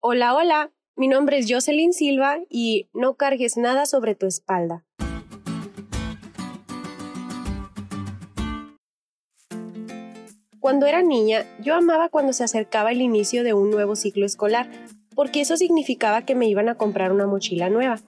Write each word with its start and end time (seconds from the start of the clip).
Hola, 0.00 0.36
hola, 0.36 0.70
mi 0.94 1.08
nombre 1.08 1.38
es 1.38 1.46
Jocelyn 1.52 1.92
Silva 1.92 2.38
y 2.48 2.88
no 2.94 3.16
cargues 3.16 3.56
nada 3.56 3.84
sobre 3.84 4.14
tu 4.14 4.26
espalda. 4.26 4.84
Cuando 10.60 10.86
era 10.86 11.02
niña, 11.02 11.46
yo 11.60 11.74
amaba 11.74 12.10
cuando 12.10 12.32
se 12.32 12.44
acercaba 12.44 12.92
el 12.92 13.00
inicio 13.00 13.42
de 13.42 13.54
un 13.54 13.70
nuevo 13.70 13.96
ciclo 13.96 14.24
escolar, 14.24 14.70
porque 15.16 15.40
eso 15.40 15.56
significaba 15.56 16.22
que 16.24 16.36
me 16.36 16.46
iban 16.46 16.68
a 16.68 16.76
comprar 16.76 17.10
una 17.10 17.26
mochila 17.26 17.68
nueva. 17.68 17.98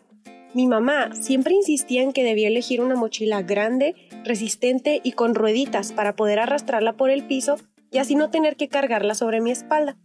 Mi 0.54 0.68
mamá 0.68 1.12
siempre 1.16 1.54
insistía 1.54 2.02
en 2.02 2.12
que 2.12 2.22
debía 2.22 2.46
elegir 2.46 2.80
una 2.80 2.94
mochila 2.94 3.42
grande, 3.42 3.96
resistente 4.22 5.00
y 5.02 5.10
con 5.12 5.34
rueditas 5.34 5.92
para 5.92 6.14
poder 6.14 6.38
arrastrarla 6.38 6.92
por 6.92 7.10
el 7.10 7.24
piso 7.24 7.56
y 7.90 7.98
así 7.98 8.14
no 8.14 8.30
tener 8.30 8.54
que 8.54 8.68
cargarla 8.68 9.14
sobre 9.16 9.40
mi 9.40 9.50
espalda. 9.50 9.96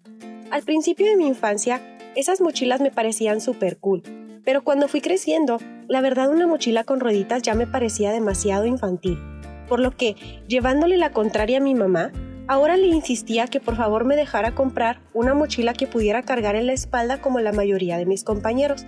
Al 0.51 0.61
principio 0.61 1.07
de 1.07 1.17
mi 1.17 1.27
infancia, 1.27 1.81
esas 2.15 2.39
mochilas 2.39 2.79
me 2.79 2.91
parecían 2.91 3.41
súper 3.41 3.77
cool, 3.77 4.03
pero 4.43 4.63
cuando 4.63 4.87
fui 4.87 5.01
creciendo, 5.01 5.57
la 5.87 6.01
verdad 6.01 6.29
una 6.29 6.45
mochila 6.45 6.83
con 6.83 6.99
rueditas 6.99 7.41
ya 7.41 7.55
me 7.55 7.65
parecía 7.65 8.11
demasiado 8.11 8.65
infantil, 8.65 9.19
por 9.67 9.79
lo 9.79 9.91
que, 9.91 10.15
llevándole 10.47 10.97
la 10.97 11.11
contraria 11.11 11.57
a 11.57 11.61
mi 11.61 11.73
mamá, 11.73 12.11
ahora 12.47 12.77
le 12.77 12.87
insistía 12.87 13.47
que 13.47 13.59
por 13.59 13.75
favor 13.75 14.05
me 14.05 14.15
dejara 14.15 14.53
comprar 14.53 15.01
una 15.13 15.33
mochila 15.33 15.73
que 15.73 15.87
pudiera 15.87 16.21
cargar 16.21 16.55
en 16.55 16.67
la 16.67 16.73
espalda 16.73 17.19
como 17.19 17.39
la 17.39 17.51
mayoría 17.51 17.97
de 17.97 18.05
mis 18.05 18.23
compañeros. 18.23 18.85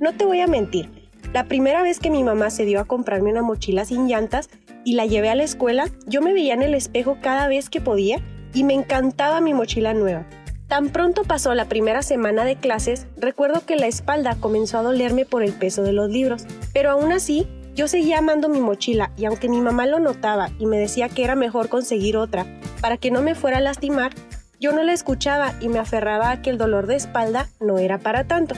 No 0.00 0.12
te 0.12 0.26
voy 0.26 0.40
a 0.40 0.46
mentir, 0.46 0.90
la 1.32 1.44
primera 1.44 1.82
vez 1.82 2.00
que 2.00 2.10
mi 2.10 2.22
mamá 2.22 2.50
se 2.50 2.66
dio 2.66 2.80
a 2.80 2.84
comprarme 2.84 3.30
una 3.30 3.42
mochila 3.42 3.86
sin 3.86 4.08
llantas 4.08 4.50
y 4.84 4.94
la 4.94 5.06
llevé 5.06 5.30
a 5.30 5.34
la 5.34 5.44
escuela, 5.44 5.86
yo 6.06 6.20
me 6.20 6.34
veía 6.34 6.52
en 6.52 6.62
el 6.62 6.74
espejo 6.74 7.16
cada 7.22 7.48
vez 7.48 7.70
que 7.70 7.80
podía 7.80 8.20
y 8.52 8.62
me 8.64 8.74
encantaba 8.74 9.40
mi 9.40 9.54
mochila 9.54 9.94
nueva. 9.94 10.26
Tan 10.68 10.90
pronto 10.90 11.24
pasó 11.24 11.54
la 11.54 11.64
primera 11.64 12.02
semana 12.02 12.44
de 12.44 12.56
clases, 12.56 13.06
recuerdo 13.16 13.64
que 13.64 13.76
la 13.76 13.86
espalda 13.86 14.36
comenzó 14.38 14.76
a 14.76 14.82
dolerme 14.82 15.24
por 15.24 15.42
el 15.42 15.54
peso 15.54 15.82
de 15.82 15.94
los 15.94 16.10
libros, 16.10 16.44
pero 16.74 16.90
aún 16.90 17.10
así 17.10 17.46
yo 17.74 17.88
seguía 17.88 18.18
amando 18.18 18.50
mi 18.50 18.60
mochila 18.60 19.10
y 19.16 19.24
aunque 19.24 19.48
mi 19.48 19.62
mamá 19.62 19.86
lo 19.86 19.98
notaba 19.98 20.50
y 20.58 20.66
me 20.66 20.78
decía 20.78 21.08
que 21.08 21.24
era 21.24 21.36
mejor 21.36 21.70
conseguir 21.70 22.18
otra 22.18 22.44
para 22.82 22.98
que 22.98 23.10
no 23.10 23.22
me 23.22 23.34
fuera 23.34 23.58
a 23.58 23.62
lastimar, 23.62 24.12
yo 24.60 24.72
no 24.72 24.82
la 24.82 24.92
escuchaba 24.92 25.54
y 25.58 25.70
me 25.70 25.78
aferraba 25.78 26.30
a 26.30 26.42
que 26.42 26.50
el 26.50 26.58
dolor 26.58 26.86
de 26.86 26.96
espalda 26.96 27.48
no 27.60 27.78
era 27.78 27.96
para 27.98 28.24
tanto. 28.24 28.54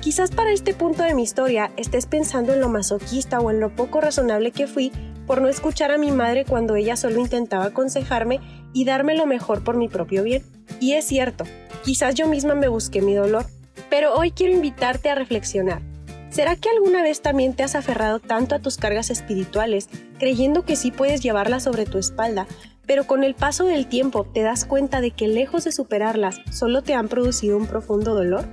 Quizás 0.00 0.32
para 0.32 0.50
este 0.50 0.74
punto 0.74 1.04
de 1.04 1.14
mi 1.14 1.22
historia 1.22 1.70
estés 1.76 2.06
pensando 2.06 2.54
en 2.54 2.60
lo 2.60 2.68
masoquista 2.68 3.38
o 3.38 3.52
en 3.52 3.60
lo 3.60 3.76
poco 3.76 4.00
razonable 4.00 4.50
que 4.50 4.66
fui 4.66 4.90
por 5.28 5.40
no 5.40 5.46
escuchar 5.46 5.92
a 5.92 5.98
mi 5.98 6.10
madre 6.10 6.44
cuando 6.44 6.74
ella 6.74 6.96
solo 6.96 7.20
intentaba 7.20 7.66
aconsejarme 7.66 8.40
y 8.72 8.84
darme 8.84 9.14
lo 9.14 9.26
mejor 9.26 9.62
por 9.62 9.76
mi 9.76 9.88
propio 9.88 10.24
bien. 10.24 10.42
Y 10.80 10.94
es 10.94 11.04
cierto, 11.04 11.44
quizás 11.84 12.14
yo 12.14 12.26
misma 12.26 12.54
me 12.54 12.68
busqué 12.68 13.02
mi 13.02 13.14
dolor, 13.14 13.44
pero 13.90 14.14
hoy 14.14 14.30
quiero 14.32 14.54
invitarte 14.54 15.10
a 15.10 15.14
reflexionar. 15.14 15.82
¿Será 16.30 16.56
que 16.56 16.70
alguna 16.70 17.02
vez 17.02 17.20
también 17.20 17.54
te 17.54 17.62
has 17.62 17.74
aferrado 17.74 18.18
tanto 18.18 18.54
a 18.54 18.60
tus 18.60 18.78
cargas 18.78 19.10
espirituales, 19.10 19.88
creyendo 20.18 20.64
que 20.64 20.76
sí 20.76 20.90
puedes 20.90 21.20
llevarlas 21.22 21.64
sobre 21.64 21.84
tu 21.84 21.98
espalda, 21.98 22.46
pero 22.86 23.06
con 23.06 23.24
el 23.24 23.34
paso 23.34 23.66
del 23.66 23.88
tiempo 23.88 24.24
te 24.24 24.42
das 24.42 24.64
cuenta 24.64 25.00
de 25.00 25.10
que 25.10 25.28
lejos 25.28 25.64
de 25.64 25.72
superarlas, 25.72 26.40
solo 26.50 26.82
te 26.82 26.94
han 26.94 27.08
producido 27.08 27.58
un 27.58 27.66
profundo 27.66 28.14
dolor? 28.14 28.48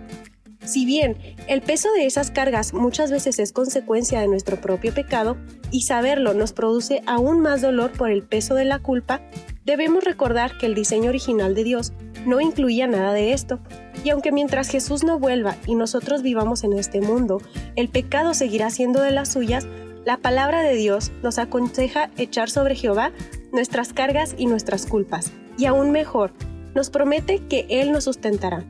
Si 0.65 0.85
bien 0.85 1.17
el 1.47 1.61
peso 1.61 1.89
de 1.93 2.07
esas 2.07 2.29
cargas 2.29 2.73
muchas 2.73 3.09
veces 3.09 3.39
es 3.39 3.53
consecuencia 3.53 4.19
de 4.19 4.27
nuestro 4.27 4.59
propio 4.59 4.93
pecado 4.93 5.37
y 5.71 5.83
saberlo 5.83 6.33
nos 6.33 6.51
produce 6.51 7.03
aún 7.05 7.39
más 7.39 7.61
dolor 7.61 7.93
por 7.93 8.11
el 8.11 8.23
peso 8.23 8.53
de 8.53 8.65
la 8.65 8.79
culpa, 8.79 9.21
debemos 9.63 10.03
recordar 10.03 10.57
que 10.57 10.65
el 10.65 10.75
diseño 10.75 11.09
original 11.09 11.55
de 11.55 11.63
Dios 11.63 11.93
no 12.27 12.41
incluía 12.41 12.85
nada 12.87 13.13
de 13.13 13.33
esto. 13.33 13.59
Y 14.03 14.09
aunque 14.11 14.31
mientras 14.31 14.69
Jesús 14.69 15.03
no 15.03 15.17
vuelva 15.17 15.55
y 15.65 15.75
nosotros 15.75 16.21
vivamos 16.21 16.63
en 16.63 16.73
este 16.73 17.01
mundo, 17.01 17.41
el 17.75 17.89
pecado 17.89 18.33
seguirá 18.33 18.69
siendo 18.69 19.01
de 19.01 19.11
las 19.11 19.29
suyas, 19.29 19.65
la 20.05 20.17
palabra 20.17 20.61
de 20.61 20.75
Dios 20.75 21.11
nos 21.23 21.39
aconseja 21.39 22.11
echar 22.17 22.49
sobre 22.49 22.75
Jehová 22.75 23.11
nuestras 23.51 23.93
cargas 23.93 24.35
y 24.37 24.45
nuestras 24.45 24.85
culpas. 24.85 25.31
Y 25.57 25.65
aún 25.65 25.91
mejor, 25.91 26.33
nos 26.75 26.89
promete 26.89 27.39
que 27.47 27.65
Él 27.69 27.91
nos 27.91 28.03
sustentará. 28.03 28.65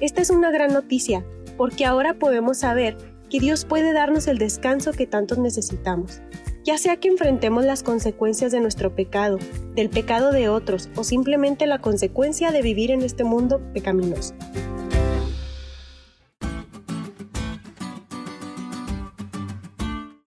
Esta 0.00 0.22
es 0.22 0.30
una 0.30 0.50
gran 0.50 0.72
noticia, 0.72 1.24
porque 1.58 1.84
ahora 1.84 2.14
podemos 2.14 2.58
saber 2.58 2.96
que 3.28 3.40
Dios 3.40 3.64
puede 3.64 3.92
darnos 3.92 4.28
el 4.28 4.38
descanso 4.38 4.92
que 4.92 5.06
tanto 5.06 5.36
necesitamos 5.36 6.22
ya 6.64 6.78
sea 6.78 6.98
que 6.98 7.08
enfrentemos 7.08 7.64
las 7.64 7.82
consecuencias 7.82 8.52
de 8.52 8.60
nuestro 8.60 8.94
pecado, 8.94 9.38
del 9.74 9.90
pecado 9.90 10.32
de 10.32 10.48
otros 10.48 10.88
o 10.96 11.04
simplemente 11.04 11.66
la 11.66 11.80
consecuencia 11.80 12.52
de 12.52 12.62
vivir 12.62 12.90
en 12.90 13.02
este 13.02 13.24
mundo 13.24 13.60
pecaminoso. 13.72 14.34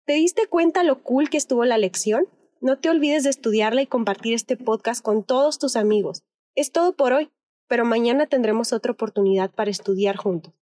¿Te 0.06 0.14
diste 0.14 0.48
cuenta 0.48 0.84
lo 0.84 1.04
cool 1.04 1.30
que 1.30 1.38
estuvo 1.38 1.64
la 1.64 1.78
lección? 1.78 2.28
No 2.60 2.78
te 2.78 2.90
olvides 2.90 3.24
de 3.24 3.30
estudiarla 3.30 3.82
y 3.82 3.88
compartir 3.88 4.34
este 4.34 4.58
podcast 4.58 5.02
con 5.02 5.24
todos 5.24 5.58
tus 5.58 5.76
amigos. 5.76 6.24
Es 6.54 6.72
todo 6.72 6.94
por 6.94 7.14
hoy, 7.14 7.32
pero 7.68 7.86
mañana 7.86 8.28
tendremos 8.28 8.74
otra 8.74 8.92
oportunidad 8.92 9.52
para 9.52 9.72
estudiar 9.72 10.18
juntos. 10.18 10.54